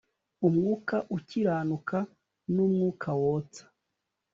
umwuka 0.47 0.95
ukiranuka 1.17 1.97
n 2.53 2.55
umwuka 2.65 3.09
wotsa 3.21 3.63